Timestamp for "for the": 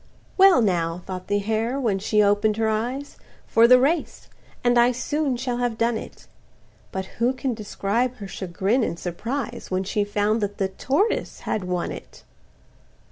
3.45-3.79